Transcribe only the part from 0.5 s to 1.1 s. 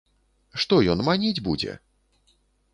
Што ён